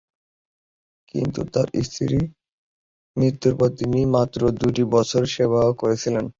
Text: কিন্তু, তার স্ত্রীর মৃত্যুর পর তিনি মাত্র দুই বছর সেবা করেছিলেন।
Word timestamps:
কিন্তু, 1.11 1.39
তার 1.53 1.67
স্ত্রীর 1.85 2.13
মৃত্যুর 3.17 3.53
পর 3.59 3.69
তিনি 3.79 3.99
মাত্র 4.15 4.39
দুই 4.61 4.85
বছর 4.95 5.21
সেবা 5.35 5.61
করেছিলেন। 5.81 6.25